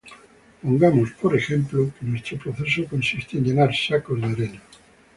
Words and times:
Pongamos, 0.63 1.11
por 1.21 1.37
ejemplo, 1.37 1.91
que 1.95 2.03
nuestro 2.07 2.35
proceso 2.39 2.89
consiste 2.89 3.37
en 3.37 3.43
llenar 3.43 3.71
sacos 3.75 4.19
de 4.19 4.25
arena. 4.33 4.61